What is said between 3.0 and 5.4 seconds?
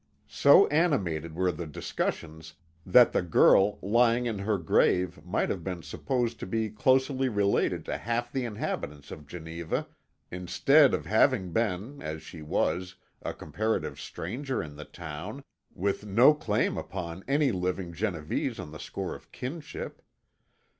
the girl lying in her grave